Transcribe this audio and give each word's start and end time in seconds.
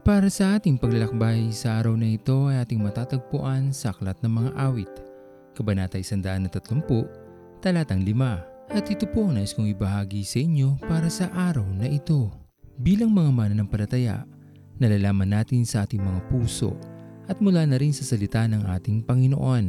Para 0.00 0.32
sa 0.32 0.56
ating 0.56 0.80
paglalakbay 0.80 1.52
sa 1.52 1.76
araw 1.76 1.92
na 1.92 2.16
ito 2.16 2.48
ay 2.48 2.64
ating 2.64 2.80
matatagpuan 2.80 3.68
sa 3.68 3.92
Aklat 3.92 4.16
ng 4.24 4.32
Mga 4.32 4.50
Awit, 4.56 4.88
Kabanata 5.52 6.00
130, 6.00 6.40
Talatang 7.60 8.00
5. 8.00 8.72
At 8.72 8.88
ito 8.88 9.04
po 9.04 9.28
nais 9.28 9.52
kong 9.52 9.68
ibahagi 9.68 10.24
sa 10.24 10.40
inyo 10.40 10.80
para 10.88 11.12
sa 11.12 11.28
araw 11.36 11.68
na 11.76 11.84
ito. 11.84 12.32
Bilang 12.80 13.12
mga 13.12 13.28
mananampalataya, 13.28 14.24
nalalaman 14.80 15.36
natin 15.36 15.68
sa 15.68 15.84
ating 15.84 16.00
mga 16.00 16.32
puso 16.32 16.72
at 17.28 17.36
mula 17.44 17.68
na 17.68 17.76
rin 17.76 17.92
sa 17.92 18.00
salita 18.00 18.48
ng 18.48 18.72
ating 18.72 19.04
Panginoon 19.04 19.64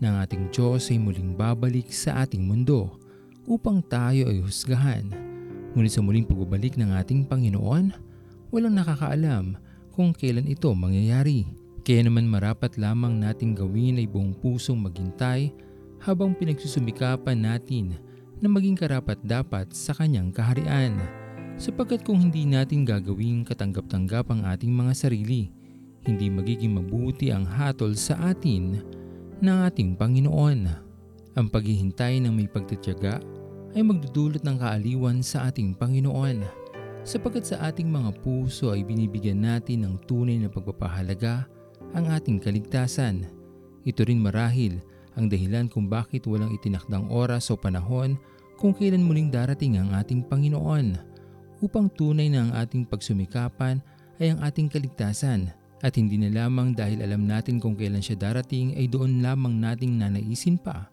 na 0.00 0.06
ang 0.08 0.16
ating 0.24 0.48
Diyos 0.56 0.88
ay 0.88 0.96
muling 0.96 1.36
babalik 1.36 1.92
sa 1.92 2.24
ating 2.24 2.40
mundo 2.40 2.96
upang 3.44 3.84
tayo 3.84 4.32
ay 4.32 4.40
husgahan. 4.40 5.12
Ngunit 5.76 5.92
sa 5.92 6.00
muling 6.00 6.24
pagbabalik 6.24 6.80
ng 6.80 6.96
ating 6.96 7.28
Panginoon, 7.28 8.15
walang 8.50 8.78
nakakaalam 8.78 9.58
kung 9.92 10.12
kailan 10.12 10.46
ito 10.46 10.70
mangyayari. 10.76 11.48
Kaya 11.86 12.02
naman 12.06 12.26
marapat 12.26 12.74
lamang 12.76 13.22
nating 13.22 13.54
gawin 13.54 14.02
ay 14.02 14.10
buong 14.10 14.34
pusong 14.34 14.82
maghintay 14.82 15.54
habang 16.02 16.34
pinagsusumikapan 16.34 17.38
natin 17.38 17.94
na 18.42 18.50
maging 18.50 18.76
karapat 18.76 19.16
dapat 19.22 19.70
sa 19.72 19.94
kanyang 19.94 20.34
kaharian. 20.34 20.98
Sapagkat 21.56 22.04
kung 22.04 22.20
hindi 22.20 22.44
natin 22.44 22.84
gagawing 22.84 23.46
katanggap-tanggap 23.48 24.28
ang 24.28 24.44
ating 24.44 24.68
mga 24.68 24.92
sarili, 24.92 25.48
hindi 26.04 26.28
magiging 26.28 26.76
mabuti 26.76 27.32
ang 27.32 27.48
hatol 27.48 27.96
sa 27.96 28.18
atin 28.34 28.82
ng 29.40 29.58
ating 29.64 29.96
Panginoon. 29.96 30.60
Ang 31.36 31.46
paghihintay 31.48 32.20
ng 32.20 32.32
may 32.32 32.48
pagtityaga 32.50 33.22
ay 33.72 33.82
magdudulot 33.84 34.44
ng 34.44 34.56
kaaliwan 34.56 35.20
sa 35.24 35.48
ating 35.48 35.76
Panginoon 35.76 36.65
sapagkat 37.06 37.46
sa 37.46 37.70
ating 37.70 37.86
mga 37.86 38.18
puso 38.26 38.74
ay 38.74 38.82
binibigyan 38.82 39.46
natin 39.46 39.86
ng 39.86 39.94
tunay 40.10 40.42
na 40.42 40.50
pagpapahalaga 40.50 41.46
ang 41.94 42.10
ating 42.10 42.42
kaligtasan. 42.42 43.30
Ito 43.86 44.02
rin 44.10 44.18
marahil 44.18 44.82
ang 45.14 45.30
dahilan 45.30 45.70
kung 45.70 45.86
bakit 45.86 46.26
walang 46.26 46.50
itinakdang 46.50 47.06
oras 47.06 47.48
o 47.48 47.54
panahon 47.54 48.18
kung 48.58 48.74
kailan 48.74 49.06
muling 49.06 49.30
darating 49.30 49.78
ang 49.78 49.94
ating 49.94 50.26
Panginoon 50.26 50.98
upang 51.62 51.86
tunay 51.94 52.26
na 52.26 52.50
ang 52.50 52.52
ating 52.58 52.82
pagsumikapan 52.82 53.78
ay 54.18 54.34
ang 54.34 54.42
ating 54.42 54.66
kaligtasan 54.66 55.54
at 55.86 55.94
hindi 55.94 56.18
na 56.18 56.34
lamang 56.34 56.74
dahil 56.74 57.06
alam 57.06 57.22
natin 57.22 57.62
kung 57.62 57.78
kailan 57.78 58.02
siya 58.02 58.18
darating 58.18 58.74
ay 58.74 58.90
doon 58.90 59.22
lamang 59.22 59.54
nating 59.54 59.94
nanaisin 59.94 60.58
pa 60.58 60.90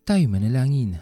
Tayo 0.07 0.23
manalangin. 0.31 0.95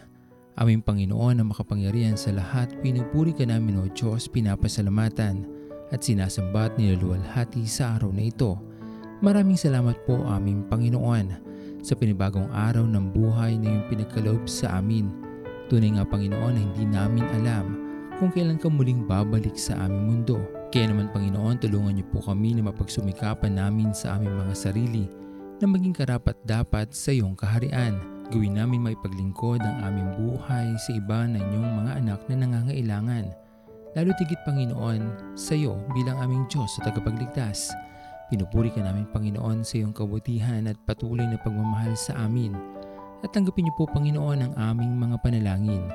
Aming 0.58 0.82
Panginoon 0.82 1.38
na 1.38 1.46
makapangyarihan 1.46 2.18
sa 2.18 2.34
lahat, 2.34 2.74
pinupuri 2.82 3.30
ka 3.30 3.46
namin 3.46 3.78
o 3.78 3.86
Diyos, 3.86 4.26
pinapasalamatan 4.26 5.46
at 5.94 6.02
sinasambat 6.02 6.74
nilaluwalhati 6.74 7.70
sa 7.70 7.94
araw 7.94 8.10
na 8.10 8.26
ito. 8.26 8.58
Maraming 9.22 9.54
salamat 9.54 10.02
po 10.10 10.26
aming 10.26 10.66
Panginoon 10.66 11.38
sa 11.86 11.94
pinibagong 11.94 12.50
araw 12.50 12.82
ng 12.82 13.14
buhay 13.14 13.54
na 13.54 13.78
iyong 13.78 13.86
pinagkaloob 13.86 14.42
sa 14.50 14.82
amin. 14.82 15.06
Tunay 15.70 15.94
nga 15.94 16.02
Panginoon 16.02 16.58
na 16.58 16.66
hindi 16.66 16.82
namin 16.90 17.22
alam 17.38 17.78
kung 18.18 18.34
kailan 18.34 18.58
ka 18.58 18.66
muling 18.66 19.06
babalik 19.06 19.54
sa 19.54 19.86
aming 19.86 20.02
mundo. 20.02 20.42
Kaya 20.74 20.90
naman 20.90 21.14
Panginoon, 21.14 21.62
tulungan 21.62 21.94
niyo 21.94 22.10
po 22.10 22.26
kami 22.26 22.58
na 22.58 22.74
mapagsumikapan 22.74 23.54
namin 23.54 23.94
sa 23.94 24.18
aming 24.18 24.34
mga 24.34 24.54
sarili 24.58 25.06
na 25.62 25.70
maging 25.70 25.94
karapat 25.94 26.34
dapat 26.42 26.90
sa 26.90 27.14
iyong 27.14 27.38
kaharian. 27.38 28.15
Gawin 28.26 28.58
namin 28.58 28.82
may 28.82 28.98
paglingkod 28.98 29.62
ang 29.62 29.86
aming 29.86 30.10
buhay 30.18 30.74
sa 30.82 30.90
iba 30.98 31.30
na 31.30 31.38
inyong 31.38 31.70
mga 31.78 31.92
anak 32.02 32.20
na 32.26 32.34
nangangailangan. 32.42 33.30
Lalo 33.94 34.10
tigit 34.18 34.42
Panginoon 34.42 35.38
sa 35.38 35.54
iyo 35.54 35.78
bilang 35.94 36.18
aming 36.18 36.42
Diyos 36.50 36.74
sa 36.74 36.90
tagapagligtas. 36.90 37.70
Pinupuri 38.26 38.74
ka 38.74 38.82
namin 38.82 39.06
Panginoon 39.14 39.62
sa 39.62 39.78
iyong 39.78 39.94
kabutihan 39.94 40.66
at 40.66 40.74
patuloy 40.90 41.22
na 41.22 41.38
pagmamahal 41.38 41.94
sa 41.94 42.18
amin. 42.26 42.50
At 43.22 43.30
tanggapin 43.30 43.70
niyo 43.70 43.78
po 43.78 43.86
Panginoon 43.94 44.42
ang 44.42 44.52
aming 44.58 44.98
mga 44.98 45.22
panalangin. 45.22 45.86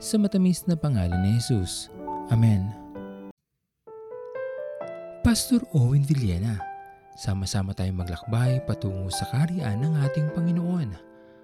Sa 0.00 0.16
matamis 0.16 0.64
na 0.64 0.80
pangalan 0.80 1.20
ni 1.20 1.36
Jesus. 1.36 1.92
Amen. 2.32 2.72
Pastor 5.20 5.60
Owen 5.76 6.00
Villena, 6.00 6.56
sama-sama 7.12 7.76
tayong 7.76 8.00
maglakbay 8.00 8.64
patungo 8.64 9.12
sa 9.12 9.28
kariyan 9.28 9.84
ng 9.84 9.92
ating 10.00 10.32
Panginoon 10.32 11.13